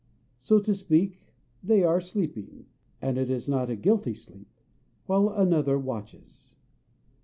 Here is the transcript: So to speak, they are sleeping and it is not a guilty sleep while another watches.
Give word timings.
So 0.39 0.57
to 0.57 0.73
speak, 0.73 1.21
they 1.61 1.83
are 1.83 2.01
sleeping 2.01 2.65
and 3.03 3.19
it 3.19 3.29
is 3.29 3.47
not 3.47 3.69
a 3.69 3.75
guilty 3.75 4.15
sleep 4.15 4.49
while 5.05 5.29
another 5.29 5.77
watches. 5.77 6.55